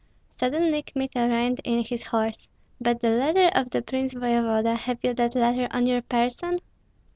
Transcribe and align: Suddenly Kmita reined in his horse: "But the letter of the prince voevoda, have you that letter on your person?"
Suddenly 0.39 0.81
Kmita 0.81 1.27
reined 1.27 1.61
in 1.63 1.83
his 1.83 2.01
horse: 2.05 2.47
"But 2.79 3.01
the 3.01 3.11
letter 3.11 3.51
of 3.53 3.69
the 3.69 3.83
prince 3.83 4.15
voevoda, 4.15 4.73
have 4.75 4.97
you 5.03 5.13
that 5.13 5.35
letter 5.35 5.67
on 5.69 5.85
your 5.85 6.01
person?" 6.01 6.59